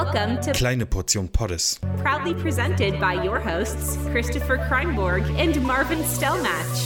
[0.00, 1.80] Welcome to Kleine Portion Poddes.
[2.02, 6.84] proudly presented by your hosts, Christopher Kreinborg and Marvin Stellmatch.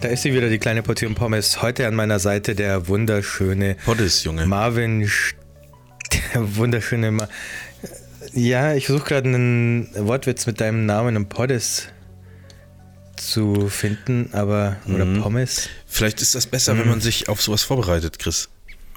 [0.00, 1.60] Da ist sie wieder, die kleine Portion Pommes.
[1.60, 4.46] Heute an meiner Seite der wunderschöne Poddes, Junge.
[4.46, 5.04] Marvin.
[5.06, 5.34] Sch-
[6.32, 7.10] Der wunderschöne.
[7.10, 7.26] Ma
[8.32, 11.88] ja, ich versuche gerade einen Wortwitz mit deinem Namen und Poddes
[13.16, 14.76] zu finden, aber.
[14.86, 15.20] Oder Mhm.
[15.22, 15.68] Pommes.
[15.88, 18.48] Vielleicht ist das besser, wenn man sich auf sowas vorbereitet, Chris.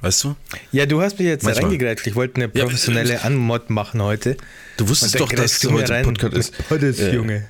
[0.01, 0.35] Weißt du?
[0.71, 1.65] Ja, du hast mich jetzt Manchmal.
[1.65, 2.07] reingegrätscht.
[2.07, 4.35] Ich wollte eine Ja, professionelle äh, Anmod machen heute.
[4.77, 6.67] Du wusstest doch, dass du heute rein Podcast ist.
[6.69, 7.49] Poddes, Äh, Junge.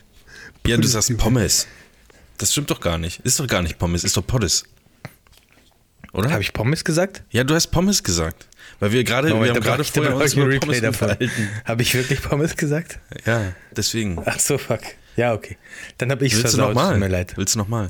[0.65, 1.21] Ja, du Poddes, sagst Junge.
[1.21, 1.67] Pommes.
[2.37, 3.19] Das stimmt doch gar nicht.
[3.25, 4.65] Ist doch gar nicht Pommes, ist doch Poddes.
[6.13, 6.29] Oder?
[6.31, 7.23] Habe ich Pommes gesagt?
[7.29, 8.47] ja, du hast Pommes gesagt.
[8.81, 11.49] Weil wir gerade, wir haben gerade vorher uns über Pommes unterhalten.
[11.65, 12.99] Habe ich wirklich Pommes gesagt?
[13.25, 14.21] Ja, deswegen.
[14.25, 14.81] Ach so, fuck.
[15.15, 15.57] Ja, okay.
[15.99, 16.69] Dann habe ich du versaut.
[16.69, 16.91] nochmal?
[16.93, 17.33] Tut mir leid.
[17.37, 17.89] Willst du nochmal?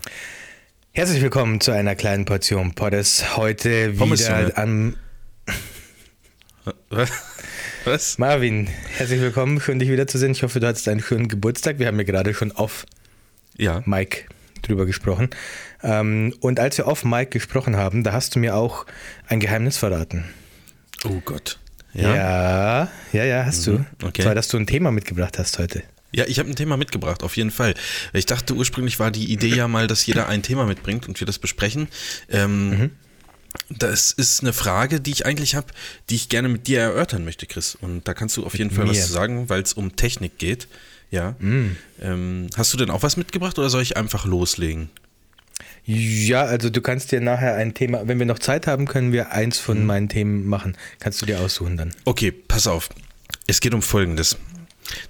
[0.94, 3.38] Herzlich willkommen zu einer kleinen Portion Poddes.
[3.38, 4.58] Heute Pommes, wieder Junge.
[4.58, 4.96] am
[7.86, 8.18] Was?
[8.18, 8.68] Marvin.
[8.98, 10.34] Herzlich willkommen, schön dich wiederzusehen.
[10.34, 11.80] Ich hoffe, du hattest einen schönen Geburtstag.
[11.80, 12.86] Wir haben ja gerade schon auf
[13.58, 13.82] Ja.
[13.86, 14.26] Mike
[14.62, 15.30] drüber gesprochen.
[15.82, 18.86] Ähm, und als wir auf Mike gesprochen haben, da hast du mir auch
[19.28, 20.26] ein Geheimnis verraten.
[21.06, 21.58] Oh Gott.
[21.94, 22.90] Ja, Ja.
[23.14, 23.84] ja, ja, hast du.
[24.04, 24.22] okay.
[24.24, 25.84] Zwar, dass du ein Thema mitgebracht hast heute.
[26.14, 27.74] Ja, ich habe ein Thema mitgebracht, auf jeden Fall.
[28.14, 31.26] Ich dachte, ursprünglich war die Idee ja mal, dass jeder ein Thema mitbringt und wir
[31.26, 31.88] das besprechen.
[32.30, 32.90] Ähm, Mhm.
[33.68, 35.68] Das ist eine Frage, die ich eigentlich habe,
[36.10, 37.76] die ich gerne mit dir erörtern möchte, Chris.
[37.76, 38.92] Und da kannst du auf jeden Fall mir?
[38.92, 40.70] was zu sagen, weil es um Technik geht.
[41.10, 41.36] Ja.
[41.42, 44.90] Ähm, hast du denn auch was mitgebracht oder soll ich einfach loslegen?
[45.84, 49.32] Ja, also du kannst dir nachher ein Thema, wenn wir noch Zeit haben, können wir
[49.34, 49.64] eins Mhm.
[49.66, 50.78] von meinen Themen machen.
[51.00, 51.92] Kannst du dir aussuchen dann.
[52.06, 52.90] Okay, pass auf.
[53.48, 54.38] Es geht um Folgendes.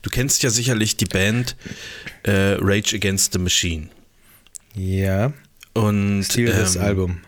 [0.02, 1.56] Du kennst ja sicherlich die Band
[2.24, 3.90] äh, Rage Against the Machine.
[4.76, 5.34] Ja,
[5.74, 7.22] Und Stil des ähm, Album.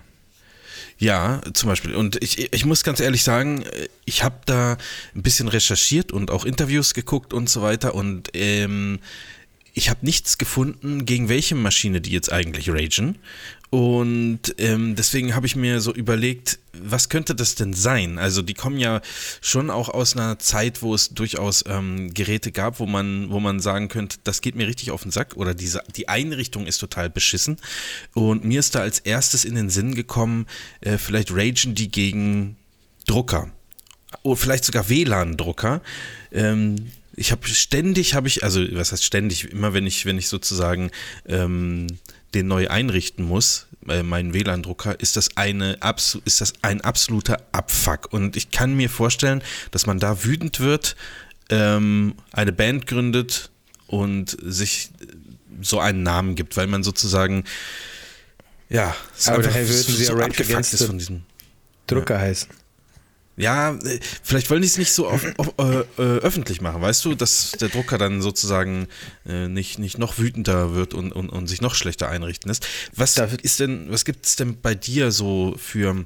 [0.98, 1.96] Ja, zum Beispiel.
[1.96, 3.66] Und ich, ich muss ganz ehrlich sagen,
[4.06, 4.78] ich habe da
[5.16, 7.94] ein bisschen recherchiert und auch Interviews geguckt und so weiter.
[7.96, 9.00] Und ähm,
[9.74, 13.18] ich habe nichts gefunden, gegen welche Maschine die jetzt eigentlich ragen.
[13.72, 18.20] Und ähm, deswegen habe ich mir so überlegt, was könnte das denn sein?
[18.20, 19.02] Also die kommen ja
[19.42, 23.60] schon auch aus einer Zeit, wo es durchaus ähm, Geräte gab, wo man, wo man
[23.60, 27.10] sagen könnte, das geht mir richtig auf den Sack oder diese, die Einrichtung ist total
[27.10, 27.58] beschissen.
[28.14, 30.46] Und mir ist da als erstes in den Sinn gekommen,
[30.82, 32.58] äh, vielleicht ragen die gegen
[33.08, 33.50] Drucker
[34.22, 35.82] oder vielleicht sogar WLAN-Drucker.
[36.32, 40.28] Ähm, ich habe ständig, habe ich, also was heißt ständig, immer wenn ich, wenn ich
[40.28, 40.92] sozusagen
[41.28, 41.88] ähm,
[42.34, 45.78] den neu einrichten muss, äh, meinen WLAN-Drucker, ist das eine
[46.26, 48.12] ist das ein absoluter Abfuck.
[48.12, 50.96] Und ich kann mir vorstellen, dass man da wütend wird,
[51.50, 53.52] ähm, eine Band gründet
[53.88, 54.90] und sich
[55.62, 57.44] so einen Namen gibt, weil man sozusagen
[58.70, 61.24] ja, es Aber einfach daher würden sie ja Rage Against the- von diesem.
[61.86, 62.50] Drucker heißen.
[63.36, 67.04] Ja, äh, vielleicht wollen die es nicht so auf, auf, äh, äh, öffentlich machen, weißt
[67.06, 68.88] du, dass der Drucker dann sozusagen
[69.28, 72.68] äh, nicht, nicht noch wütender wird und, und, und sich noch schlechter einrichten lässt.
[72.96, 76.06] Was Darf- ist denn, was gibt es denn bei dir so für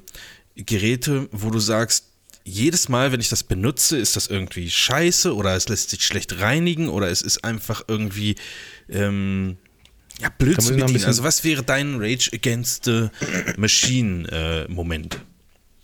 [0.56, 2.06] Geräte, wo du sagst,
[2.44, 6.40] jedes Mal, wenn ich das benutze, ist das irgendwie scheiße oder es lässt sich schlecht
[6.40, 8.36] reinigen oder es ist einfach irgendwie
[8.88, 9.58] ähm,
[10.18, 11.04] ja, blöd zu bedienen.
[11.04, 13.08] Also was wäre dein Rage Against the
[13.58, 15.18] Machine äh, Moment?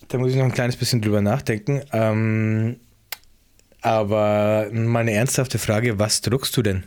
[0.08, 1.82] Da muss ich noch ein kleines bisschen drüber nachdenken.
[1.92, 2.76] Ähm,
[3.80, 6.84] aber mal eine ernsthafte Frage, was druckst du denn?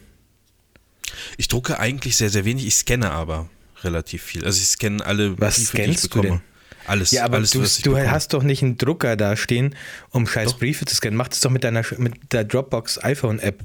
[1.37, 2.65] Ich drucke eigentlich sehr, sehr wenig.
[2.65, 3.49] Ich scanne aber
[3.83, 4.45] relativ viel.
[4.45, 6.29] Also ich scanne alle Was Briefe, die ich scannst du bekomme.
[6.29, 6.56] denn?
[6.87, 8.11] Alles, Ja, aber alles, du, du bekomme.
[8.11, 9.75] hast doch nicht einen Drucker da stehen,
[10.09, 10.59] um scheiß Doch.
[10.59, 11.17] Briefe zu scannen.
[11.17, 13.63] Mach das doch mit deiner mit der Dropbox iPhone App.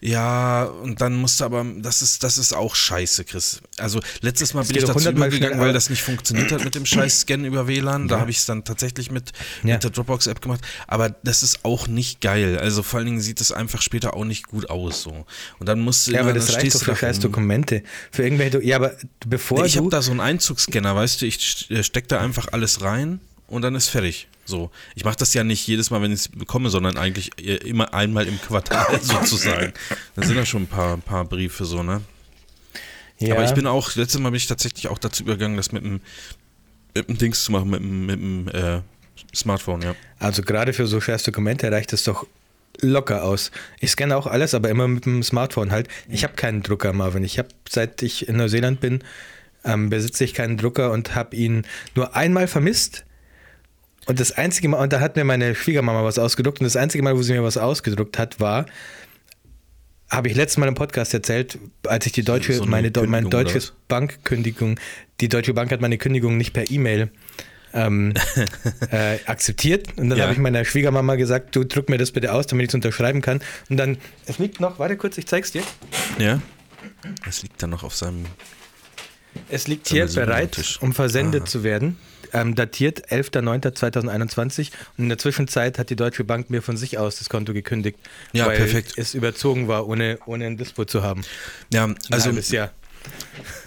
[0.00, 3.60] Ja, und dann musst du aber, das ist, das ist auch scheiße, Chris.
[3.78, 6.64] Also letztes Mal bin geht ich dazu 100 Mal übergegangen, weil das nicht funktioniert hat
[6.64, 8.08] mit dem scheiß Scan über WLAN.
[8.08, 9.74] Da habe ich es dann tatsächlich mit, Ja.
[9.74, 10.60] mit der Dropbox-App gemacht.
[10.86, 12.58] Aber das ist auch nicht geil.
[12.58, 15.02] Also vor allen Dingen sieht es einfach später auch nicht gut aus.
[15.02, 15.24] So.
[15.58, 17.20] Und dann musst du Ja, immer, aber das reicht doch für scheiß.
[17.20, 17.82] Dokumente.
[18.10, 18.58] Für irgendwelche.
[18.58, 18.92] Do ja, aber
[19.26, 23.20] bevor ich habe da so einen Einzugsscanner, weißt du, ich stecke da einfach alles rein
[23.46, 24.28] und dann ist fertig.
[24.44, 27.56] So, ich mache das ja nicht jedes Mal, wenn ich es bekomme, sondern eigentlich äh,
[27.56, 29.74] immer einmal im Quartal sozusagen.
[30.14, 32.00] Dann sind da schon ein paar, ein paar Briefe so, ne?
[33.18, 35.84] ja, Aber ich bin auch, letztes Mal bin ich tatsächlich auch dazu übergegangen, das mit
[35.84, 36.00] dem,
[36.94, 38.80] mit dem Dings zu machen, mit dem, mit dem äh,
[39.34, 39.94] Smartphone, ja.
[40.18, 42.26] Also gerade für so scheiß Dokumente reicht es doch
[42.80, 43.50] locker aus.
[43.80, 45.88] Ich scanne auch alles, aber immer mit dem Smartphone halt.
[46.08, 47.24] Ich habe keinen Drucker, Marvin.
[47.24, 49.02] Ich habe, seit ich in Neuseeland bin,
[49.64, 51.64] ähm, besitze ich keinen Drucker und habe ihn
[51.94, 53.04] nur einmal vermisst.
[54.06, 57.02] Und das einzige Mal, und da hat mir meine Schwiegermama was ausgedruckt, und das einzige
[57.04, 58.64] Mal, wo sie mir was ausgedruckt hat, war,
[60.10, 63.28] habe ich letztes Mal im Podcast erzählt, als ich die deutsche, So eine meine, meine
[63.28, 63.60] Kündigung deutsche?
[63.88, 64.80] Bankkündigung,
[65.20, 67.10] die Deutsche Bank hat meine Kündigung nicht per E-Mail
[67.74, 68.14] ähm,
[68.90, 69.88] äh, akzeptiert.
[69.98, 70.24] Und dann Ja.
[70.24, 73.20] habe ich meiner Schwiegermama gesagt, du drück mir das bitte aus, damit ich es unterschreiben
[73.20, 73.40] kann.
[73.68, 75.62] Und dann, es liegt noch, warte kurz, ich zeig's dir.
[76.18, 76.40] Ja.
[77.26, 78.24] Das liegt dann noch auf seinem.
[79.48, 81.46] Es liegt hier bereit, um versendet Ah.
[81.46, 81.98] zu werden.
[82.34, 87.16] Ähm, datiert 11.09.2021 und in der Zwischenzeit hat die Deutsche Bank mir von sich aus
[87.18, 87.98] das Konto gekündigt,
[88.34, 88.92] Ja, weil perfekt.
[88.96, 91.22] es überzogen war, ohne, ohne ein Dispo zu haben.
[91.72, 92.70] Ja, Ein also, halbes Jahr.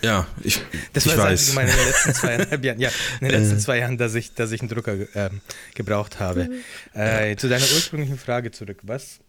[0.04, 0.62] ja, ich,
[0.94, 1.56] Das ich war das weiß.
[1.56, 2.90] Mal in den letzten zweieinhalb Jahren, ja,
[3.20, 5.42] in den letzten zwei Jahren, dass ich, dass ich einen Drucker ähm,
[5.74, 6.50] gebraucht habe.
[6.94, 8.78] Äh, zu deiner ursprünglichen Frage zurück.
[8.84, 9.22] Was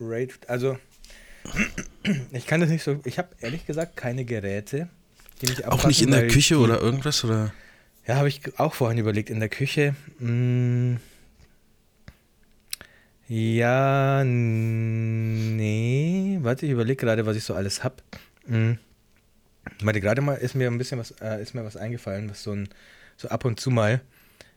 [0.00, 0.76] Rage, also
[2.32, 4.88] ich kann das nicht so, ich habe ehrlich gesagt keine Geräte,
[5.44, 7.24] die mich Auch nicht in der Küche die, oder irgendwas?
[7.24, 7.52] Oder?
[8.06, 9.94] Ja, habe ich auch vorhin überlegt, in der Küche.
[10.18, 10.98] Mh,
[13.28, 16.38] ja, n- nee.
[16.42, 17.96] Warte, ich überlege gerade, was ich so alles habe.
[19.82, 22.52] Warte, gerade mal ist mir ein bisschen was, äh, ist mir was eingefallen, was so
[22.52, 22.68] ein,
[23.16, 24.02] so ab und zu mal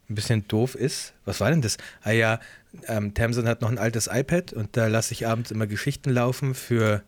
[0.10, 1.13] ein bisschen doof ist.
[1.25, 1.78] Was war denn das?
[2.04, 2.40] Ah ja,
[2.88, 6.54] ähm, Tamsin hat noch ein altes iPad und da lasse ich abends immer Geschichten laufen
[6.54, 7.04] für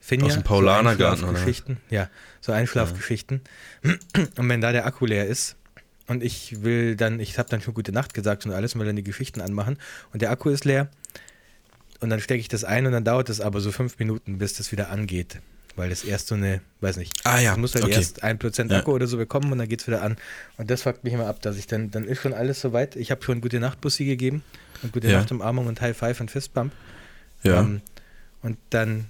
[0.00, 0.26] Finja.
[0.26, 1.30] Aus dem Paulanergarten, so oder?
[1.38, 1.76] Einschlafgeschichten.
[1.90, 2.08] Ja,
[2.40, 3.40] so Einschlafgeschichten.
[4.36, 5.56] Und wenn da der Akku leer ist
[6.06, 8.86] und ich will dann, ich habe dann schon gute Nacht gesagt und alles und will
[8.86, 9.76] dann die Geschichten anmachen
[10.12, 10.88] und der Akku ist leer
[12.00, 14.54] und dann stecke ich das ein und dann dauert es aber so fünf Minuten, bis
[14.54, 15.38] das wieder angeht.
[15.76, 17.94] Weil das erst so eine, weiß nicht, Ah ja, es muss halt okay.
[17.94, 18.78] erst ein Prozent Ja.
[18.78, 20.16] Akku oder so bekommen und dann geht es wieder an.
[20.56, 22.96] Und das fuckt mich immer ab, dass ich dann, dann ist schon alles soweit.
[22.96, 24.42] Ich habe schon gute Nachtbussi gegeben
[24.82, 25.18] und gute Ja.
[25.18, 26.72] Nachtumarmung und High Five und Fistbump.
[27.44, 27.60] Ja.
[27.60, 27.80] Ähm,
[28.42, 29.06] und dann,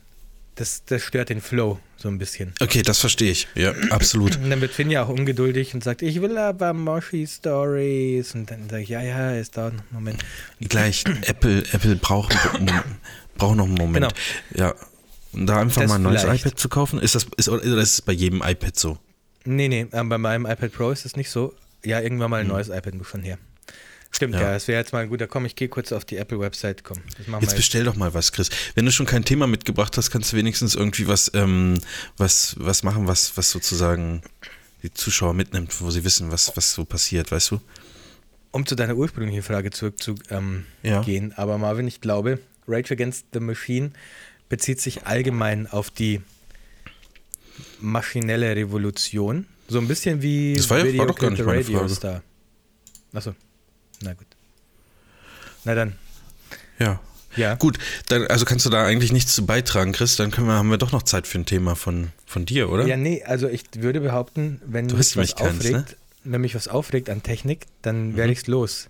[0.59, 2.53] das, das stört den Flow so ein bisschen.
[2.61, 3.49] Okay, das verstehe ich.
[3.55, 4.37] Ja, absolut.
[4.37, 8.35] Und dann wird Finja auch ungeduldig und sagt, ich will aber Moshi-Stories.
[8.35, 10.25] Und dann sage ich, ja, ja, es dauert noch einen Moment.
[10.61, 12.37] Gleich, Apple, Apple braucht,
[13.37, 14.09] braucht noch einen Moment.
[14.55, 14.75] Ja.
[15.33, 16.47] Und da einfach Das mal ein neues vielleicht.
[16.47, 18.99] iPad zu kaufen, ist das, ist, oder ist es bei jedem iPad so?
[19.45, 21.55] Nee, nee, bei meinem iPad Pro ist es nicht so.
[21.85, 23.39] Ja, irgendwann mal ein neues iPad muss schon her.
[24.11, 24.35] Stimmt.
[24.35, 24.41] Ja.
[24.41, 26.99] ja, es wäre jetzt mal ein guter, komm, ich gehe kurz auf die Apple-Website, komm.
[27.07, 28.49] Das Jetzt wir bestell doch mal was, Chris.
[28.75, 31.79] Wenn du schon kein Thema mitgebracht hast, kannst du wenigstens irgendwie was, ähm,
[32.17, 34.23] was, was machen, was, was sozusagen
[34.83, 37.61] die Zuschauer mitnimmt, wo sie wissen, was, was so passiert, weißt du?
[38.51, 41.05] um zu deiner ursprünglichen Frage zurückzugehen, ähm, Ja.
[41.37, 43.91] aber Marvin, ich glaube, Rage Against the Machine
[44.49, 46.23] bezieht sich allgemein auf die
[47.81, 49.47] maschinelle Revolution.
[49.69, 51.89] So ein bisschen wie Das war ja- war doch gar nicht meine Frage.
[51.91, 52.23] Star.
[53.13, 53.35] Achso,
[54.03, 54.27] na gut.
[55.65, 55.95] Na dann,
[56.79, 57.01] Ja.
[57.37, 57.55] ja.
[57.57, 57.79] Gut,
[58.09, 60.17] dann, also kannst du da eigentlich nichts zu beitragen, Chris.
[60.17, 62.87] Dann wir, haben wir doch noch Zeit für ein Thema von, von dir, oder?
[62.87, 65.85] Ja, nee, also ich würde behaupten, wenn Du mich was keins, aufregt, ne?
[66.25, 68.17] wenn mich was aufregt an Technik, dann Mhm.
[68.17, 68.89] werde ich's los.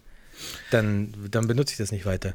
[0.70, 2.34] Dann, dann benutze ich das nicht weiter.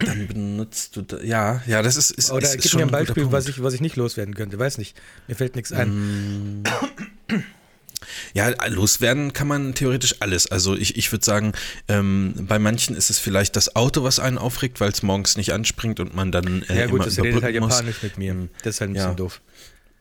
[0.00, 2.86] Dann benutzt du da, ja, ja, das ist, ist, Oder ist, ist gib schon mir
[2.86, 4.58] ein Beispiel, was ich, was ich nicht loswerden könnte.
[4.58, 4.96] Weiß nicht.
[5.28, 6.62] Mir fällt nichts ein.
[8.34, 10.46] Ja, loswerden kann man theoretisch alles.
[10.50, 11.52] Also ich, ich würde sagen,
[11.88, 15.52] ähm, bei manchen ist es vielleicht das Auto, was einen aufregt, weil es morgens nicht
[15.52, 17.70] anspringt und man dann äh, Ja gut, das redet halt muss.
[17.72, 18.48] japanisch mit mir.
[18.62, 19.14] Das ist halt ein bisschen Ja.
[19.14, 19.40] doof.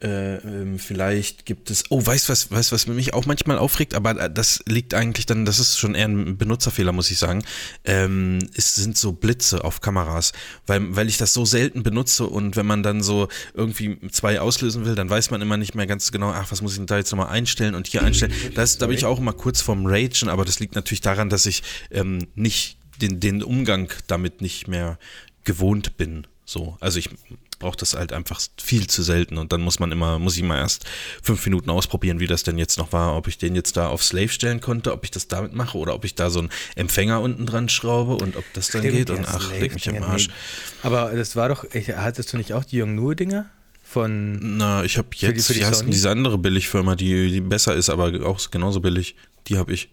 [0.03, 4.19] Äh, ähm, vielleicht gibt es, oh, weißt du was, was mich auch manchmal aufregt, aber
[4.19, 7.41] äh, das liegt eigentlich dann, das ist schon eher ein Benutzerfehler, muss ich sagen.
[7.85, 10.33] Ähm, es sind so Blitze auf Kameras,
[10.67, 14.83] weil, weil ich das so selten benutze und wenn man dann so irgendwie zwei auslösen
[14.83, 16.97] will, dann weiß man immer nicht mehr ganz genau, ach, was muss ich denn da
[16.97, 18.33] jetzt nochmal einstellen und hier einstellen.
[18.55, 21.45] Das, da bin ich auch immer kurz vorm Ragen, aber das liegt natürlich daran, dass
[21.45, 24.99] ich ähm, nicht den, den Umgang damit nicht mehr
[25.45, 26.27] gewohnt bin.
[26.45, 27.09] So, also ich
[27.63, 30.57] brauche das halt einfach viel zu selten und dann muss man immer, muss ich mal
[30.59, 30.85] erst
[31.21, 34.03] fünf Minuten ausprobieren, wie das denn jetzt noch war, ob ich den jetzt da auf
[34.03, 37.21] Slave stellen konnte, ob ich das damit mache oder ob ich da so einen Empfänger
[37.21, 40.29] unten dran schraube und ob das dann geht und ach, leg mich am Dinger, Arsch.
[40.83, 43.45] Aber das war doch, ich, hattest du nicht auch die Yongnuo-Dinger?
[43.85, 45.91] Von, Na, ich habe die- jetzt, für die wie heißt denn Sony?
[45.91, 49.15] diese andere Billigfirma, die, die besser ist, aber auch genauso billig,
[49.47, 49.89] die habe ich.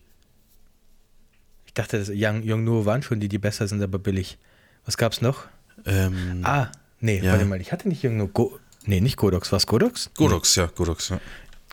[1.67, 4.39] ich dachte, das Yang- Yongnuo waren schon die, die besser sind, aber billig.
[4.87, 5.45] Was gab's noch?
[5.87, 6.69] Ähm, Ah,
[7.01, 7.33] nee, Ja.
[7.33, 8.29] warte mal, ich hatte nicht Yongnuo.
[8.29, 9.53] Go nee, nicht Godox.
[9.53, 10.11] Was Godox?
[10.17, 11.21] Godox, ja, Godox, ja.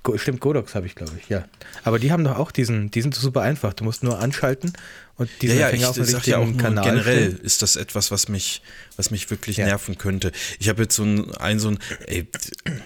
[0.03, 1.45] Go stimmt, Godox habe ich, glaube ich, ja.
[1.83, 3.73] Aber die haben doch auch diesen, die sind super einfach.
[3.73, 4.71] Du musst nur anschalten
[5.17, 7.39] und Ja, diesen ja, Empfänger ich auf sag ja auch Kanal generell stellen.
[7.43, 8.61] ist das etwas, was mich,
[8.95, 9.65] was mich wirklich Ja.
[9.65, 10.31] nerven könnte.
[10.59, 12.27] Ich habe jetzt so ein, ein so ein, ey,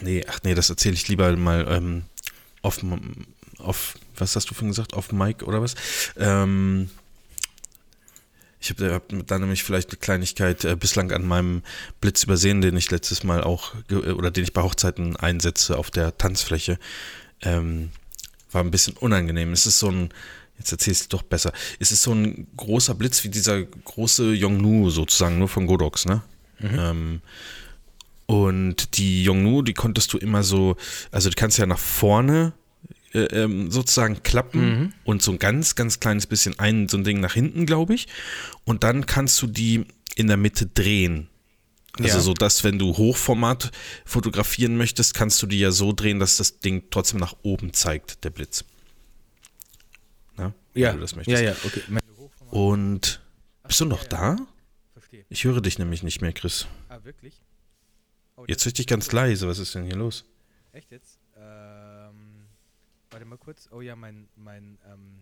[0.01, 2.03] nee, ach nee, das erzähle ich lieber mal ähm,
[2.63, 2.79] auf,
[3.60, 5.75] auf, was hast du vorhin gesagt, auf Mike oder was?
[6.17, 6.89] Ähm,
[8.62, 11.63] ich habe hab da nämlich vielleicht eine Kleinigkeit äh, bislang an meinem
[12.00, 15.89] Blitz übersehen, den ich letztes Mal auch, ge- oder den ich bei Hochzeiten einsetze auf
[15.89, 16.77] der Tanzfläche.
[17.41, 17.89] Ähm,
[18.51, 19.51] war ein bisschen unangenehm.
[19.51, 20.10] Es ist so ein,
[20.60, 24.89] jetzt erzählst du doch besser, es ist so ein großer Blitz wie dieser große Yongnu
[24.91, 26.22] sozusagen, nur von Godox, ne?
[26.62, 27.22] Ähm,
[28.27, 30.77] und die Yongnu, die konntest du immer so,
[31.12, 32.61] also die kannst du ja nach vorne äh,
[33.13, 37.34] ähm, sozusagen klappen und so ein ganz, ganz kleines bisschen ein, so ein Ding nach
[37.34, 38.08] hinten, glaube ich.
[38.65, 41.27] Und dann kannst du die in der Mitte drehen.
[42.00, 42.22] Also Ja.
[42.22, 43.72] so, dass wenn du Hochformat
[44.06, 48.24] fotografieren möchtest, kannst du die ja so drehen, dass das Ding trotzdem nach oben zeigt,
[48.24, 48.63] der Blitz.
[50.38, 51.41] Na, Ja, du das möchtest.
[51.41, 51.82] ja, ja, okay.
[52.50, 53.22] Und
[53.68, 54.38] bist du noch da?
[55.30, 56.68] Ich höre dich nämlich nicht mehr, Chris.
[56.89, 57.41] Ah, wirklich?
[58.38, 59.48] Oh, Jetzt höre ich dich ganz leise.
[59.48, 60.24] Was ist denn hier los?
[60.74, 61.18] Echt jetzt?
[63.21, 63.69] Warte mal kurz.
[63.71, 65.19] Oh ja, mein, mein, ähm,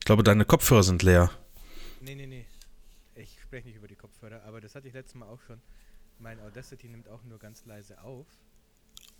[0.00, 1.30] Ich glaube, deine Kopfhörer sind leer.
[2.00, 2.44] nee, nee, nee.
[3.14, 5.60] Ich spreche nicht über die Kopfhörer, aber das hatte ich letztes Mal auch schon.
[6.18, 8.26] Mein Audacity nimmt auch nur ganz leise auf.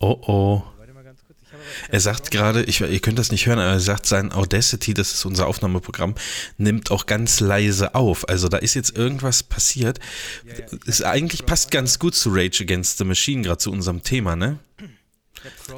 [0.01, 0.63] Oh oh.
[0.77, 1.39] Warte mal ganz kurz.
[1.53, 4.93] Aber, Er sagt gerade, ich, ihr könnt das nicht hören, aber er sagt, sein Audacity,
[4.93, 6.17] das ist unser Aufnahmeprogramm,
[6.59, 8.29] nimmt auch ganz leise auf.
[8.29, 10.01] Also da ist jetzt irgendwas passiert.
[10.45, 11.71] Ja, ja, Ist eigentlich passt an.
[11.83, 14.59] ganz gut zu Rage Against the Machine, gerade zu unserem Thema, ne?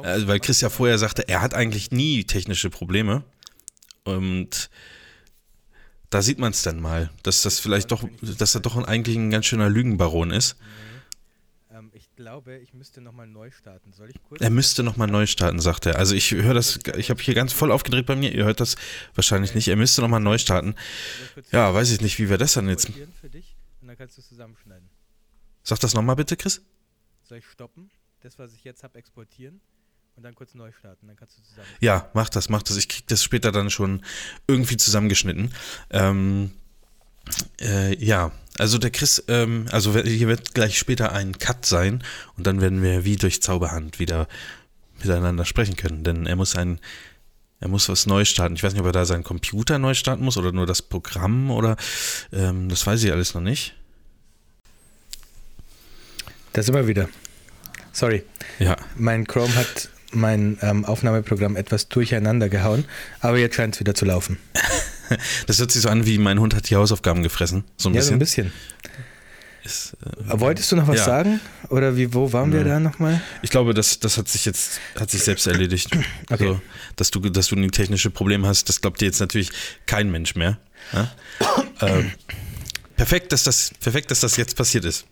[0.03, 0.39] Also, weil.
[0.39, 3.23] Chris ja vorher sagte, er hat eigentlich nie technische Probleme.
[4.03, 4.69] Und
[6.09, 9.31] da sieht man es dann mal, dass das vielleicht doch, dass er doch eigentlich ein
[9.31, 10.57] ganz schöner Lügenbaron ist.
[11.71, 13.93] Ähm, ich glaube, ich müsste nochmal neu starten.
[13.93, 14.41] Soll ich kurz?
[14.41, 15.97] Er müsste nochmal neu starten, sagt er.
[15.97, 18.75] Also ich höre das, ich habe hier ganz voll aufgedreht bei mir, ihr hört das
[19.15, 19.69] wahrscheinlich nicht.
[19.69, 20.75] Er müsste nochmal neu starten.
[21.51, 22.85] Ja, weiß ich nicht, wie wir das dann jetzt.
[22.85, 24.89] exportieren für dich und dann kannst du es zusammenschneiden.
[25.63, 26.61] Sag das nochmal bitte, Chris.
[27.23, 27.89] Soll ich stoppen?
[28.23, 29.59] Das, was ich jetzt habe, exportieren
[30.15, 31.07] und dann kurz neu starten.
[31.07, 31.67] Dann kannst du zusammen.
[31.81, 32.77] Ja, mach das, mach das.
[32.77, 34.01] Ich krieg das später dann schon
[34.47, 35.53] irgendwie zusammengeschnitten.
[35.89, 36.51] Ähm,
[37.59, 42.01] äh, ja, also der Chris, ähm, also hier wird gleich später ein Cut sein
[42.37, 44.27] und dann werden wir wie durch Zauberhand wieder
[44.99, 46.79] miteinander sprechen können, denn er muss ein,
[47.59, 48.55] er muss was neu starten.
[48.55, 51.51] Ich weiß nicht, ob er da seinen Computer neu starten muss oder nur das Programm
[51.51, 51.75] oder
[52.31, 53.75] ähm, das weiß ich alles noch nicht.
[56.53, 57.09] Da sind wir wieder.
[57.93, 58.23] Sorry.
[58.59, 62.85] Ja, Mein Chrome hat mein ähm, Aufnahmeprogramm etwas durcheinander gehauen,
[63.19, 64.37] aber jetzt scheint es wieder zu laufen.
[65.47, 67.63] das hört sich so an, wie mein Hund hat die Hausaufgaben gefressen.
[67.77, 68.51] So ein Ja, so ein bisschen.
[68.51, 68.53] bisschen.
[69.63, 69.95] Ist,
[70.29, 71.05] äh, Wolltest du noch was Ja.
[71.05, 71.39] sagen?
[71.69, 72.69] Oder wie, wo waren wir Nö.
[72.69, 73.21] da nochmal?
[73.41, 75.87] Ich glaube, das, das hat sich jetzt hat sich selbst erledigt.
[76.29, 76.47] Okay.
[76.47, 76.61] Also,
[76.97, 79.51] dass du, dass du ein technische Problem hast, das glaubt dir jetzt natürlich
[79.85, 80.57] kein Mensch mehr.
[80.91, 81.11] Ja?
[81.81, 82.11] ähm,
[82.97, 85.05] perfekt, dass das, perfekt, dass das jetzt passiert ist.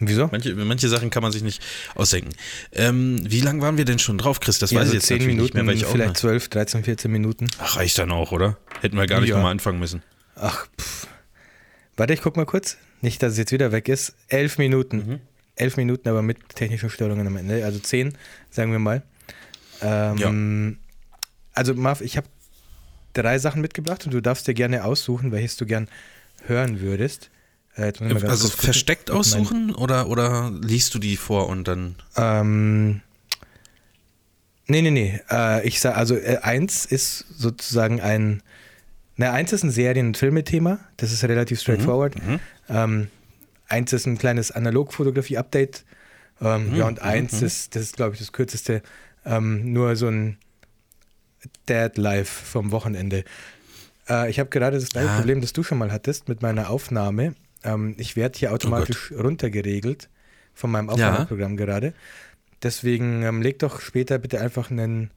[0.00, 0.28] Wieso?
[0.30, 1.62] Manche, manche Sachen kann man sich nicht
[1.94, 2.30] ausdenken.
[2.72, 4.58] Ähm, wie lange waren wir denn schon drauf, Chris?
[4.58, 6.10] Das Ja, weiß so ich jetzt 10 natürlich Minuten, nicht mehr, weil ich auch vielleicht
[6.14, 7.48] mal, 12, 13, 14 Minuten.
[7.58, 8.56] Ach, reicht dann auch, oder?
[8.80, 9.36] Hätten wir gar nicht Ja.
[9.36, 10.02] nochmal anfangen müssen.
[10.36, 11.06] Ach, pff.
[11.96, 12.76] Warte, ich guck mal kurz.
[13.00, 14.14] Nicht, dass es jetzt wieder weg ist.
[14.28, 14.96] Elf Minuten.
[14.98, 15.20] Mhm.
[15.56, 17.64] Elf Minuten, aber mit technischen Störungen am Ende.
[17.64, 18.16] Also zehn,
[18.50, 19.02] sagen wir mal.
[19.82, 20.78] Ähm,
[21.54, 22.28] Also, Marv, ich habe
[23.14, 25.88] drei Sachen mitgebracht und du darfst dir gerne aussuchen, welches du gern
[26.46, 27.30] hören würdest.
[27.78, 27.92] Äh,
[28.26, 31.94] Also gucken, versteckt mein- aussuchen oder, oder liest du die vor und dann.
[32.16, 33.00] Ähm,
[34.66, 35.20] nee, nee, nee.
[35.30, 38.42] Äh, ich sag, also äh, eins ist sozusagen ein,
[39.16, 40.78] na, eins ist ein Serien- und Filmethema.
[40.96, 42.16] Das ist relativ straightforward.
[42.16, 42.40] Mhm.
[42.68, 43.08] Ähm,
[43.68, 45.84] eins ist ein kleines Analogfotografie-Update.
[46.40, 48.82] Ähm, Mhm, Ja, und eins ist, das ist, glaube ich, das kürzeste,
[49.24, 50.36] ähm, nur so ein
[51.68, 53.24] Dead Live vom Wochenende.
[54.08, 55.16] Äh, ich habe gerade das gleiche Ah.
[55.16, 57.34] Problem, das du schon mal hattest mit meiner Aufnahme.
[57.64, 60.08] Ähm, ich werde hier automatisch runtergeregelt
[60.54, 61.94] von meinem Aufnahmeprogramm gerade.
[62.62, 65.10] Deswegen ähm, leg doch später bitte einfach einen,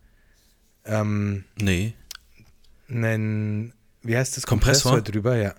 [0.86, 1.94] ähm, Nee.
[2.90, 5.02] einen wie heißt das, Kompressor?
[5.02, 5.54] drüber, ja.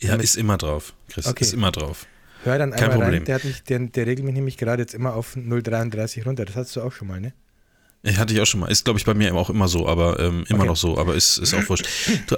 [0.00, 1.26] Ja, Damit- ist immer drauf, Chris.
[1.26, 1.44] Okay.
[1.44, 2.06] Ist immer drauf.
[2.44, 3.14] Hör dann Kein einmal Problem.
[3.20, 6.44] rein, der, hat mich, der, der regelt mich nämlich gerade jetzt immer auf 0,33 runter.
[6.44, 7.32] Das hattest du auch schon mal, ne?
[8.04, 8.66] Hatte ich auch schon mal.
[8.66, 10.66] Ist, glaube ich, bei mir auch immer so, aber ähm, immer Okay.
[10.68, 11.86] noch so, aber ist, ist auch wurscht.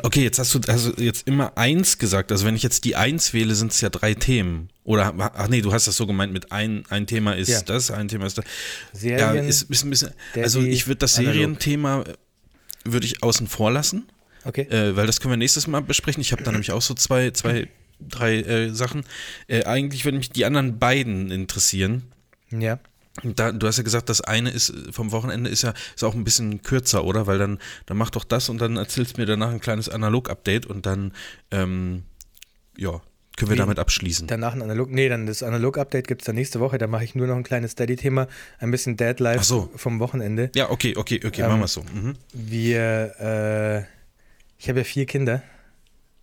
[0.03, 2.31] Okay, jetzt hast du also jetzt immer eins gesagt.
[2.33, 4.69] Also wenn ich jetzt die eins wähle, sind es ja drei Themen.
[4.85, 7.63] Oder ach nee, du hast das so gemeint mit ein, ein Thema ist Ja.
[7.63, 8.45] das, ein Thema ist das.
[8.93, 10.11] Serien, ja, ist, ist ein bisschen.
[10.37, 11.15] Also ich würde das.
[11.15, 12.13] Serienthema äh,
[12.85, 14.07] würde ich außen vor lassen,
[14.45, 14.63] okay.
[14.69, 16.21] äh, weil das können wir nächstes Mal besprechen.
[16.21, 17.69] Ich habe da nämlich auch so zwei, zwei,
[18.01, 19.05] drei äh, Sachen.
[19.47, 22.03] Äh, eigentlich würden mich die anderen beiden interessieren.
[22.51, 22.79] ja.
[23.23, 26.15] Da, du hast ja gesagt, das eine ist äh, vom Wochenende ist ja ist auch
[26.15, 27.27] ein bisschen kürzer, oder?
[27.29, 30.67] Weil dann, dann mach doch das und dann erzählst du mir danach ein kleines Analog-Update
[30.67, 31.13] und dann
[31.53, 32.03] ähm,
[32.77, 33.01] ja,
[33.37, 33.59] können wir Wie?
[33.59, 34.27] damit abschließen.
[34.27, 34.91] Danach ein Analog.
[34.91, 36.77] Nee, dann das Analog-Update gibt es dann nächste Woche.
[36.77, 38.27] Da mache ich nur noch ein kleines Steady-Thema.
[38.59, 39.71] Ein bisschen Dead Live Ach so.
[39.77, 40.51] vom Wochenende.
[40.57, 41.85] ja, okay, okay, okay, Ähm, machen wir es so.
[41.85, 42.15] Mhm.
[42.33, 43.79] Wir, äh,
[44.59, 45.41] ich habe ja vier Kinder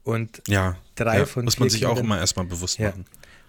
[0.03, 2.89] und Ja, drei ja, von muss man vier sich auch Kindern- immer erstmal bewusst Ja.
[2.89, 3.05] machen.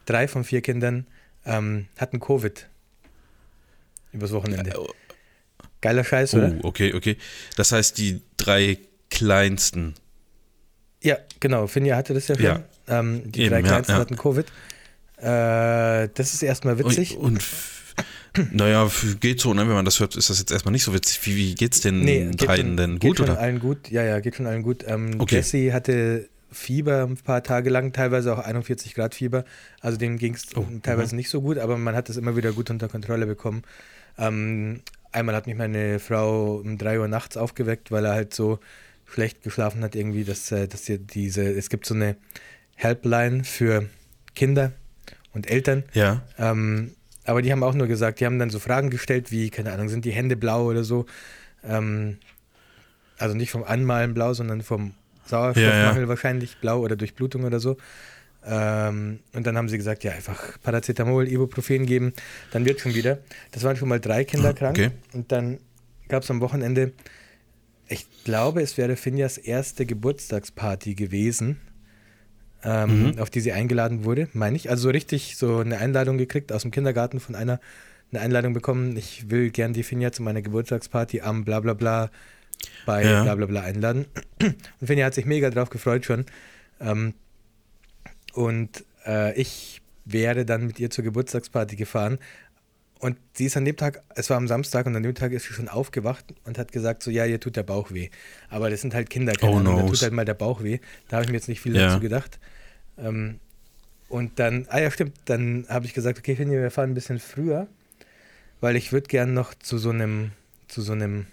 [0.06, 1.06] drei von vier Kindern
[1.44, 2.68] ähm, hatten Covid.
[4.12, 4.73] Übers Wochenende.
[4.78, 4.88] oh.
[5.81, 6.54] Geiler Scheiß, oder?
[6.62, 7.16] Oh, okay, okay.
[7.57, 8.78] Das heißt, die drei
[9.11, 9.95] kleinsten.
[11.02, 11.66] Ja, genau.
[11.66, 12.45] Finja hatte das ja schon.
[12.45, 12.62] Ja.
[12.87, 13.99] Ähm, die Eben, drei ja, Kleinsten ja.
[13.99, 14.47] hatten Covid.
[15.19, 17.16] Äh, das ist erstmal witzig.
[17.16, 17.25] Und,
[18.35, 18.88] und Naja,
[19.21, 19.62] geht so, ne?
[19.62, 21.26] Wenn man das hört, ist das jetzt erstmal nicht so witzig.
[21.26, 22.99] Wie, wie geht's den geht dreien schon, denn?
[22.99, 23.38] geht Gut, schon oder?
[23.38, 23.90] allen gut.
[23.90, 24.85] Ja, ja, geht schon allen gut.
[24.87, 25.37] Ähm, Okay.
[25.37, 29.45] Jesse hatte Fieber ein paar Tage lang, teilweise auch 41 Grad Fieber.
[29.81, 32.52] Also dem ging es Oh, teilweise nicht so gut, aber man hat es immer wieder
[32.52, 33.62] gut unter Kontrolle bekommen.
[34.19, 34.81] Ähm,
[35.12, 38.59] einmal hat mich meine Frau um 3 Uhr nachts aufgeweckt, weil er halt so
[39.07, 42.16] schlecht geschlafen hat, irgendwie, dass, äh, dass hier diese, es gibt so eine
[42.76, 43.88] Helpline für
[44.35, 44.73] Kinder
[45.33, 45.85] und Eltern.
[45.92, 46.23] Ja.
[46.38, 46.92] Ähm,
[47.25, 49.88] aber die haben auch nur gesagt, die haben dann so Fragen gestellt wie, keine Ahnung,
[49.88, 51.07] sind die Hände blau oder so?
[51.62, 52.19] Ähm,
[53.19, 54.95] also nicht vom Anmalen blau, sondern vom
[55.26, 56.09] Sauerstoffmangel Ja, ja.
[56.09, 57.76] wahrscheinlich blau oder Durchblutung oder so.
[58.44, 62.12] Ähm, und dann haben sie gesagt, ja, einfach Paracetamol, Ibuprofen geben,
[62.50, 63.18] dann wird schon wieder.
[63.52, 64.78] Das waren schon mal drei Kinder Ah, krank.
[64.78, 64.90] okay.
[65.12, 65.58] Und dann
[66.08, 66.92] gab es am Wochenende,
[67.88, 71.61] ich glaube, es wäre Finjas erste Geburtstagsparty gewesen,
[72.64, 73.18] ähm, Mhm.
[73.18, 74.70] auf die sie eingeladen wurde, meine ich.
[74.70, 77.61] Also so richtig so eine Einladung gekriegt aus dem Kindergarten von einer,
[78.12, 78.96] eine Einladung bekommen.
[78.96, 82.11] Ich will gern die Finja zu meiner Geburtstagsparty am bla bla bla
[82.87, 83.22] bei Ja.
[83.22, 84.06] bla bla bla einladen.
[84.40, 86.26] Und Finja hat sich mega drauf gefreut schon.
[86.80, 87.14] Ähm,
[88.33, 92.19] und äh, ich wäre dann mit ihr zur Geburtstagsparty gefahren.
[92.99, 95.45] Und sie ist an dem Tag, es war am Samstag und an dem Tag ist
[95.49, 98.11] sie schon aufgewacht und hat gesagt, so ja, ihr tut der Bauch weh.
[98.49, 99.91] Aber das sind halt Kinder, keine Oh, Ahnung, da noes.
[99.93, 100.79] tut halt mal der Bauch weh.
[101.09, 101.89] Da habe ich mir jetzt nicht viel Ja.
[101.89, 102.39] dazu gedacht.
[102.99, 103.41] Ähm,
[104.09, 107.19] und dann, ah ja stimmt, dann habe ich gesagt, okay, Finja, wir fahren ein bisschen
[107.19, 107.67] früher,
[108.61, 110.31] weil ich würde gern noch zu so einem,
[110.69, 111.27] zu so einem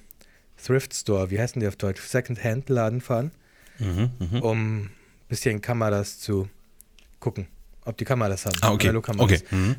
[0.64, 3.32] Thrift Store, wie heißen die auf Deutsch, Second-Hand-Laden fahren
[3.78, 4.42] Mhm, mhm.
[4.42, 4.90] um ein
[5.30, 6.50] bisschen Kameras zu
[7.20, 7.48] gucken,
[7.86, 8.58] ob die Kameras haben.
[8.62, 8.94] Ah, okay.
[8.96, 9.40] Okay.
[9.52, 9.76] Mhm.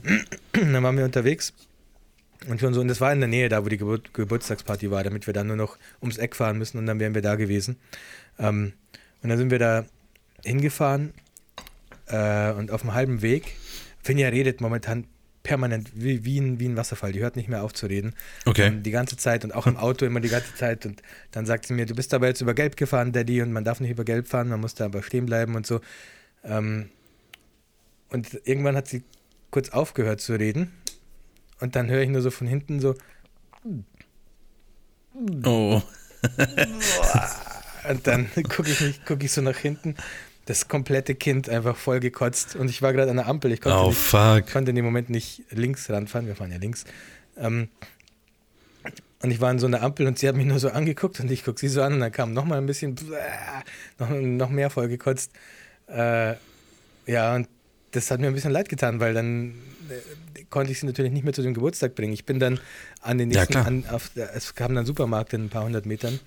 [0.52, 1.52] Dann waren wir unterwegs
[2.48, 5.04] und schon so, und das war in der Nähe da, wo die Gebur Geburtstagsparty war,
[5.04, 7.76] damit wir dann nur noch ums Eck fahren müssen und dann wären wir da gewesen.
[8.38, 8.72] Ähm,
[9.22, 9.84] und dann sind wir da
[10.42, 11.12] hingefahren
[12.06, 13.56] äh, und auf dem halben Weg,
[14.02, 15.04] Finja redet momentan
[15.42, 18.14] permanent wie, wie, ein, wie ein Wasserfall, die hört nicht mehr auf zu reden.
[18.46, 18.68] Okay.
[18.68, 20.86] Ähm, die ganze Zeit und auch im Auto immer die ganze Zeit.
[20.86, 23.64] Und dann sagt sie mir, du bist aber jetzt über Gelb gefahren, Daddy, und man
[23.64, 25.80] darf nicht über Gelb fahren, man muss da aber stehen bleiben und so.
[26.44, 26.88] Ähm,
[28.10, 29.02] und irgendwann hat sie
[29.50, 30.72] kurz aufgehört zu reden.
[31.60, 32.94] Und dann höre ich nur so von hinten so,
[35.44, 35.82] Oh.
[37.88, 39.96] und dann gucke ich, mich- guck ich so nach hinten.
[40.46, 42.56] Das komplette Kind einfach voll gekotzt.
[42.56, 43.52] Und ich war gerade an der Ampel.
[43.52, 46.26] Ich konnte, Oh, nicht, konnte in dem Moment nicht links ranfahren.
[46.26, 46.84] Wir fahren ja links.
[47.36, 47.68] Ähm,
[49.22, 51.30] und ich war an so einer Ampel und sie hat mich nur so angeguckt und
[51.30, 52.96] ich gucke sie so an und dann kam noch mal ein bisschen,
[53.98, 55.30] noch, noch mehr vollgekotzt.
[55.88, 56.34] Äh,
[57.06, 57.46] ja, und
[57.92, 59.54] das hat mir ein bisschen leid getan, weil dann
[59.88, 62.12] äh, konnte ich sie natürlich nicht mehr zu dem Geburtstag bringen.
[62.12, 62.60] Ich bin dann
[63.00, 63.66] an den Ja, nächsten, klar.
[63.66, 66.18] an, auf, es kam dann ein Supermarkt in ein paar hundert Metern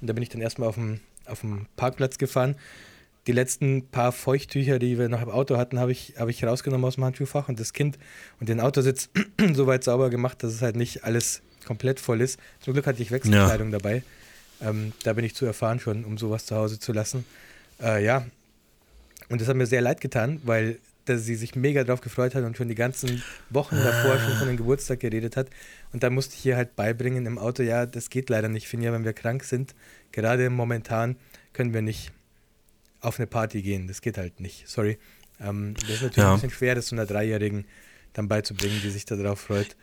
[0.00, 2.54] und da bin ich dann erstmal auf dem, auf dem Parkplatz gefahren.
[3.26, 6.84] Die letzten paar Feuchttücher, die wir noch im Auto hatten, habe ich, habe ich rausgenommen
[6.86, 7.98] aus dem Handschuhfach und das Kind
[8.40, 9.10] und den Autositz
[9.52, 12.38] so weit sauber gemacht, dass es halt nicht alles komplett voll ist.
[12.60, 14.02] Zum Glück hatte ich Wechselkleidung dabei.
[14.62, 17.24] Ähm, da bin ich zu erfahren schon, um sowas zu Hause zu lassen.
[17.82, 18.24] Äh, ja,
[19.28, 22.44] und das hat mir sehr leid getan, weil dass sie sich mega drauf gefreut hat
[22.44, 25.48] und schon die ganzen Wochen davor schon von dem Geburtstag geredet hat.
[25.92, 28.68] Und da musste ich ihr halt beibringen im Auto, ja, das geht leider nicht.
[28.68, 29.74] Finja, wenn wir krank sind,
[30.12, 31.16] gerade momentan
[31.52, 32.12] können wir nicht
[33.00, 33.86] auf eine Party gehen.
[33.88, 34.68] Das geht halt nicht.
[34.68, 34.98] Sorry.
[35.40, 36.30] Ähm, das ist natürlich Ja.
[36.30, 37.64] ein bisschen schwer, das so einer Dreijährigen
[38.12, 39.76] dann beizubringen, die sich darauf freut.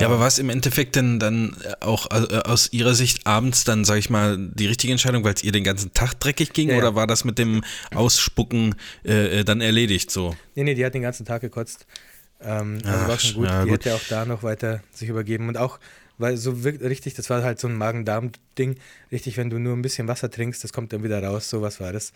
[0.00, 3.84] Ja, aber war es im Endeffekt denn dann auch äh, aus Ihrer Sicht abends dann,
[3.84, 6.68] sag ich mal, die richtige Entscheidung, weil es ihr den ganzen Tag dreckig ging?
[6.68, 6.80] Ja, ja.
[6.80, 7.62] Oder war das mit dem
[7.94, 10.34] Ausspucken äh, äh, dann erledigt so?
[10.54, 11.86] Nee, nee, die hat den ganzen Tag gekotzt.
[12.40, 13.46] Ähm, also Ach, war schon gut.
[13.46, 13.84] ja, die gut.
[13.84, 15.48] hätte auch da noch weiter sich übergeben.
[15.48, 15.78] Und auch,
[16.18, 18.76] weil so richtig, das war halt so ein Magen-Darm-Ding.
[19.12, 21.50] Richtig, wenn du nur ein bisschen Wasser trinkst, das kommt dann wieder raus.
[21.50, 22.12] So was war das.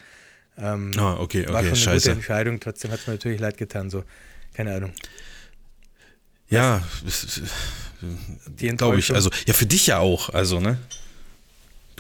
[0.59, 2.09] Ähm, Ah, okay, war okay, schon eine scheiße.
[2.09, 2.61] gute Entscheidung.
[2.61, 3.91] Trotzdem hat es mir natürlich leid getan.
[3.91, 4.05] So,
[4.55, 4.93] keine Ahnung.
[6.51, 6.83] Ja,
[8.77, 9.15] glaube ich.
[9.15, 10.79] Also, ja, für dich ja auch, also, ne?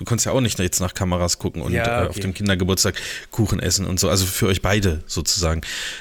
[0.00, 2.20] Du konntest ja auch nicht jetzt nach Kameras gucken und Ja, äh, auf okay.
[2.20, 2.94] dem Kindergeburtstag
[3.30, 4.08] Kuchen essen und so.
[4.08, 5.60] Also für euch beide sozusagen.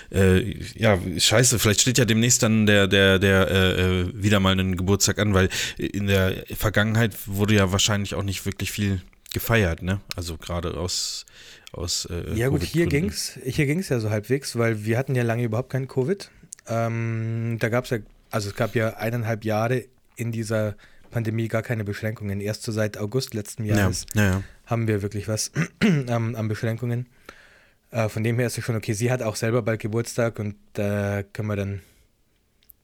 [0.10, 4.54] Äh, ja, scheiße, vielleicht steht ja demnächst dann der, der, der äh, äh, wieder mal
[4.54, 9.02] einen Geburtstag an, weil in der Vergangenheit wurde ja wahrscheinlich auch nicht wirklich viel
[9.34, 10.00] gefeiert, ne?
[10.16, 11.26] Also gerade aus,
[11.74, 15.24] aus äh, Ja gut, hier ging's, hier ging's ja so halbwegs, weil wir hatten ja
[15.24, 16.32] lange überhaupt keinen Covid.
[16.68, 17.98] Ähm, da gab's ja,
[18.30, 20.76] also es gab ja eineinhalb Jahre in dieser
[21.12, 22.40] Pandemie gar keine Beschränkungen.
[22.42, 24.44] Erst so seit August letzten Ja, Jahres ja, ja.
[24.66, 27.08] haben wir wirklich was an, an Beschränkungen.
[27.92, 28.94] Äh, von dem her ist es schon okay.
[28.94, 31.82] Sie hat auch selber bald Geburtstag und da können wir dann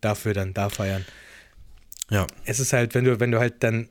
[0.02, 1.06] dafür dann da feiern.
[2.10, 2.26] ja.
[2.46, 3.90] Es ist halt, wenn du, wenn du halt dann,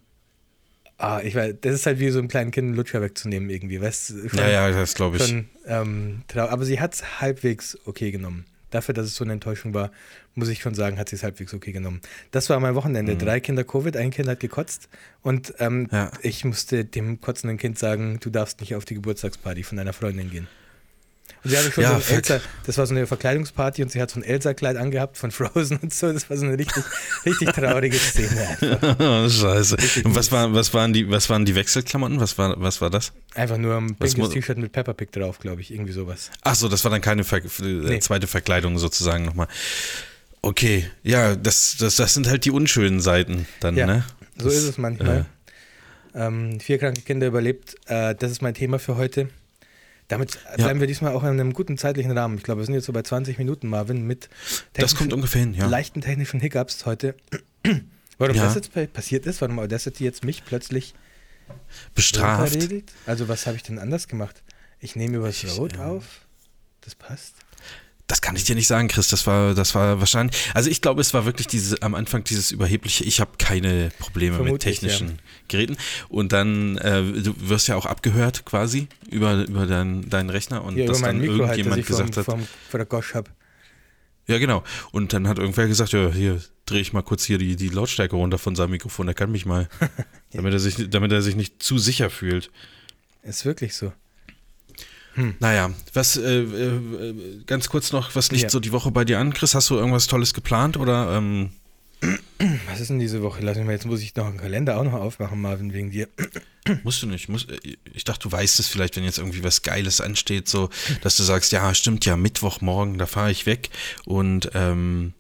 [0.98, 3.80] ah, ich weiß, das ist halt wie so einem kleinen Kind einen Lutscher wegzunehmen irgendwie,
[3.80, 4.36] weißt du?
[4.36, 5.26] Ja, ja, das glaube ich.
[5.26, 8.44] schon ähm, aber sie hat es halbwegs okay genommen.
[8.74, 9.90] Dafür, dass es so eine Enttäuschung war,
[10.34, 12.00] muss ich schon sagen, hat sie es halbwegs okay genommen.
[12.30, 13.16] Das war mein Wochenende.
[13.16, 14.88] Drei Kinder Covid, ein Kind hat gekotzt
[15.22, 16.10] und ähm, Ja.
[16.22, 20.30] ich musste dem kotzenden Kind sagen, du darfst nicht auf die Geburtstagsparty von deiner Freundin
[20.30, 20.48] gehen.
[21.44, 22.14] Und sie hatte schon Ja, so.
[22.14, 25.76] Elsa, das war so eine Verkleidungsparty und sie hat so ein Elsa-Kleid angehabt von Frozen
[25.82, 26.12] und so.
[26.12, 26.82] Das war so eine richtig,
[27.26, 28.56] richtig traurige Szene.
[28.98, 29.76] Oh, Scheiße.
[29.78, 32.18] Richtig Und was, war, was, waren die, was waren die Wechselklamotten?
[32.20, 33.12] Was war, was war das?
[33.34, 35.72] einfach nur ein pinkes T-Shirt mit Peppa Pig drauf, glaube ich.
[35.72, 36.30] Irgendwie sowas.
[36.42, 37.98] Ach so, das war dann keine Ver äh, Nee.
[37.98, 39.48] zweite Verkleidung sozusagen nochmal.
[40.40, 44.04] Okay, ja, das, das, das sind halt die unschönen Seiten dann, Ja, ne?
[44.38, 45.26] So Das, ist es manchmal.
[46.14, 47.74] Ähm, vier kranke Kinder überlebt.
[47.86, 49.28] Äh, das ist mein Thema für heute.
[50.08, 50.56] Damit Ja.
[50.56, 52.36] bleiben wir diesmal auch in einem guten zeitlichen Rahmen.
[52.36, 54.28] Ich glaube, wir sind jetzt so bei 20 Minuten, Marvin, mit
[54.74, 55.66] Das kommt ungefähr hin, ja.
[55.66, 57.14] leichten technischen Hiccups heute.
[58.18, 58.44] Warum Ja.
[58.44, 60.94] das jetzt pa- passiert ist, warum das jetzt mich plötzlich
[61.94, 62.56] Bestraft.
[63.06, 64.42] Also was habe ich denn anders gemacht?
[64.78, 66.04] Ich nehme übers Ich, Rot ähm, auf.
[66.82, 67.34] Das passt.
[68.06, 69.08] Das kann ich dir nicht sagen, Chris.
[69.08, 70.36] Das war, das war wahrscheinlich.
[70.52, 74.36] Also ich glaube, es war wirklich diese, am Anfang dieses überhebliche, ich habe keine Probleme
[74.36, 75.78] mit Vermutlich, technischen Geräten.
[76.10, 80.74] Und dann, äh, du wirst ja auch abgehört quasi über, über deinen, deinen Rechner und
[80.74, 82.24] Hier dass dann Mikro halt, irgendjemand vom, gesagt hat.
[82.26, 83.30] vom, vor der Gosch habe.
[84.26, 84.62] Ja, genau.
[84.92, 88.16] Und dann hat irgendwer gesagt, ja, hier drehe ich mal kurz hier die, die Lautstärke
[88.16, 89.68] runter von seinem Mikrofon, der kann mich mal.
[90.32, 92.50] damit, er sich, damit er sich nicht zu sicher fühlt.
[93.22, 93.92] Ist wirklich so.
[95.38, 97.14] Naja, was, äh, äh,
[97.46, 98.50] ganz kurz noch, was liegt Ja.
[98.50, 99.54] so die Woche bei dir an, Chris?
[99.54, 101.16] Hast du irgendwas Tolles geplant oder?
[101.16, 101.50] Ähm,
[102.68, 103.40] Was ist denn diese Woche?
[103.42, 106.08] Lass mich mal, jetzt muss ich noch einen Kalender auch noch aufmachen, Marvin, wegen dir.
[106.82, 107.28] Musst du nicht.
[107.28, 107.58] Musst, äh,
[107.94, 110.68] ich dachte, du weißt es vielleicht, wenn jetzt irgendwie was Geiles ansteht, so,
[111.02, 113.70] dass du sagst, ja, stimmt ja, Mittwochmorgen, da fahre ich weg
[114.04, 115.14] und ähm,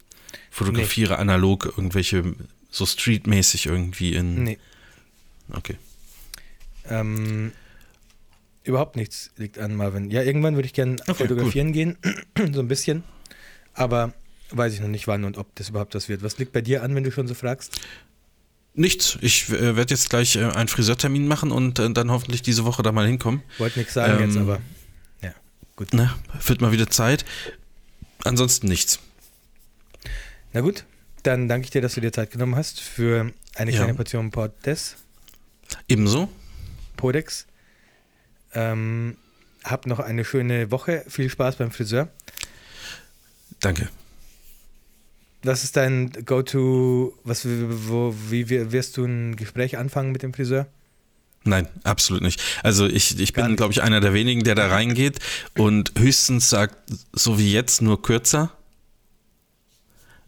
[0.50, 2.34] fotografiere analog irgendwelche,
[2.70, 4.44] so streetmäßig irgendwie in.
[4.44, 4.58] Nee.
[5.52, 5.76] Okay.
[6.90, 7.52] Ähm,
[8.64, 10.10] überhaupt nichts liegt an, Marvin.
[10.10, 11.96] Ja, irgendwann würde ich gerne Okay, fotografieren gehen,
[12.52, 13.04] so ein bisschen.
[13.74, 14.12] Aber
[14.50, 16.22] weiß ich noch nicht, wann und ob das überhaupt was wird.
[16.22, 17.78] Was liegt bei dir an, wenn du schon so fragst?
[18.74, 19.18] Nichts.
[19.20, 22.82] Ich äh, werde jetzt gleich äh, einen Friseurtermin machen und äh, dann hoffentlich diese Woche
[22.82, 23.42] da mal hinkommen.
[23.58, 24.60] Wollte nichts sagen Ähm, jetzt, aber
[25.22, 25.32] ja,
[25.76, 25.92] gut.
[25.94, 26.12] Ne?
[26.46, 27.24] Wird mal wieder Zeit.
[28.24, 28.98] Ansonsten nichts.
[30.52, 30.84] Na gut,
[31.22, 33.78] dann danke ich dir, dass du dir Zeit genommen hast für eine Ja.
[33.78, 34.96] kleine Portion Podes,
[35.88, 36.28] Ebenso.
[36.96, 37.46] Podex.
[38.54, 39.16] Ähm,
[39.62, 41.04] hab noch eine schöne Woche.
[41.08, 42.08] Viel Spaß beim Friseur.
[43.60, 43.88] Danke.
[45.42, 50.66] Was ist dein Go-To, was, wo, wie wirst du ein Gespräch anfangen mit dem Friseur?
[51.44, 52.42] Nein, absolut nicht.
[52.62, 55.18] Also ich, ich bin, glaube ich, einer der wenigen, der da reingeht
[55.58, 56.76] und höchstens sagt,
[57.12, 58.52] so wie jetzt, nur kürzer.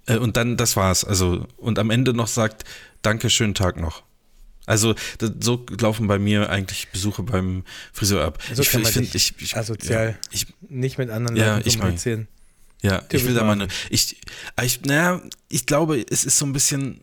[0.07, 1.05] Äh, Und dann, das war's.
[1.05, 2.65] Also, und am Ende noch sagt,
[3.01, 4.03] danke, schönen Tag noch.
[4.66, 4.94] Also,
[5.40, 8.42] so laufen bei mir eigentlich Besuche beim Friseur ab.
[8.52, 11.57] So ich kann man find- dich ich, ich, asozial Ja, ich, Nicht mit anderen Ja,
[11.57, 12.26] Leuten ich kommunizieren.
[12.83, 13.59] ja, ich will da Marvin.
[13.61, 14.16] meine, ich,
[14.62, 17.00] ich, naja, ich glaube, es ist so ein bisschen,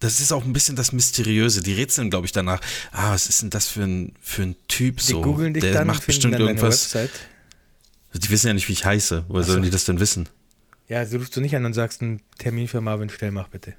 [0.00, 1.62] das ist auch ein bisschen das Mysteriöse.
[1.62, 2.60] Die rätseln, glaube ich, danach,
[2.92, 5.22] ah, was ist denn das für ein, für ein Typ Die so?
[5.22, 6.92] googeln dich Der dann, macht bestimmt dann irgendwas.
[6.94, 7.10] Website.
[8.14, 9.26] Die wissen ja nicht, wie ich heiße.
[9.28, 9.52] Woher so.
[9.52, 10.28] sollen die das denn wissen?
[10.88, 13.74] Ja, also rufst du nicht an und sagst einen Termin für Marvin Stellmach, bitte.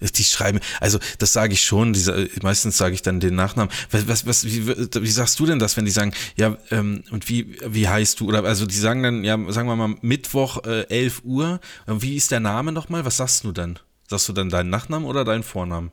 [0.00, 3.72] Die schreiben, also das sage ich schon, diese, meistens sage ich dann den Nachnamen.
[3.90, 7.28] Was, was, was, wie, wie sagst du denn das, wenn die sagen, ja, ähm, und
[7.28, 8.28] wie, wie heißt du?
[8.28, 11.60] Oder also die sagen dann, ja, sagen wir mal Mittwoch äh, 11 Uhr.
[11.86, 13.04] Wie ist der Name nochmal?
[13.04, 13.78] Was sagst du dann?
[14.08, 15.90] Sagst du dann deinen Nachnamen oder deinen Vornamen?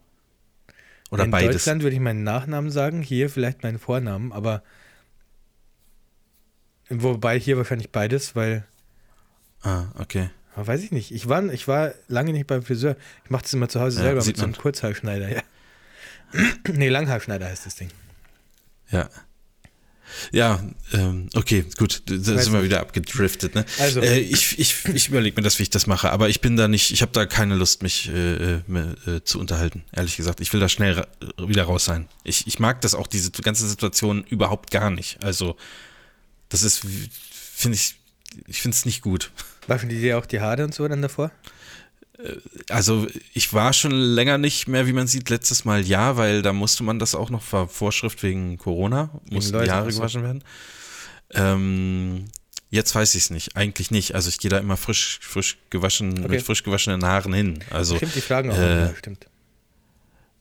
[1.12, 1.58] Oder In beides?
[1.58, 4.64] Deutschland würde ich meinen Nachnamen sagen, hier vielleicht meinen Vornamen, aber
[6.90, 8.66] wobei hier wahrscheinlich beides, weil,
[9.64, 10.30] Ah, okay.
[10.56, 11.12] Aber weiß ich nicht.
[11.12, 12.96] Ich war, ich war lange nicht beim Friseur.
[13.24, 14.56] Ich mache das immer zu Hause Ja, selber mit so einem.
[14.56, 15.42] Kurzhaarschneider, ja.
[16.74, 17.90] nee, Langhaarschneider heißt das Ding.
[18.92, 19.10] Ja.
[20.32, 20.62] Ja,
[20.94, 22.64] ähm, okay, gut, da sind wir nicht.
[22.64, 23.56] wieder abgedriftet.
[23.56, 23.66] Ne?
[23.80, 24.02] Also.
[24.02, 26.68] Äh, ich ich, ich überlege mir das, wie ich das mache, aber ich bin da
[26.68, 30.42] nicht, ich habe da keine Lust, mich äh, äh, mehr, äh, zu unterhalten, ehrlich gesagt.
[30.42, 32.08] Ich will da schnell ra wieder raus sein.
[32.24, 35.24] Ich, ich mag das auch, diese ganze Situation überhaupt gar nicht.
[35.24, 35.56] Also,
[36.50, 36.82] das ist,
[37.56, 37.96] finde ich,
[38.48, 39.32] ich finde es nicht gut.
[39.68, 41.32] Waschen die dir auch die Haare und so dann davor?
[42.70, 46.54] Also ich war schon länger nicht mehr, wie man sieht, letztes Mal ja, weil da
[46.54, 50.00] musste man das auch noch vor Vorschrift wegen Corona, mussten die Haare so.
[50.00, 50.44] gewaschen werden.
[51.32, 52.26] Ähm,
[52.70, 54.14] jetzt weiß ich es nicht, eigentlich nicht.
[54.14, 56.28] Also ich gehe da immer frisch, frisch gewaschen, Okay.
[56.36, 57.64] mit frisch gewaschenen Haaren hin.
[57.72, 58.58] Also Stimmt, die fragen auch.
[58.58, 59.26] äh, ja, stimmt.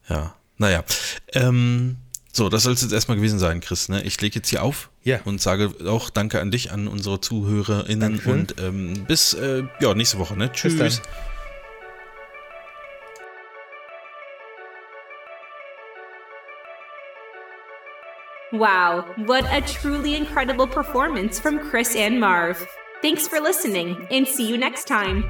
[0.09, 0.85] ja, naja.
[1.33, 1.97] Ähm,
[2.33, 3.89] so, das soll es jetzt erstmal gewesen sein, Chris.
[3.89, 4.03] Ne?
[4.03, 5.21] Ich lege jetzt hier auf Ja.
[5.25, 8.33] und sage auch Danke an dich, an unsere ZuhörerInnen Dankeschön.
[8.33, 10.37] und ähm, bis äh, ja, nächste Woche.
[10.37, 10.51] Ne?
[10.53, 10.79] Tschüss.
[10.79, 11.13] Bis dann.
[18.53, 22.67] Wow, what a truly incredible performance from Chris and Marv.
[23.01, 25.25] Thanks for listening and see you next time.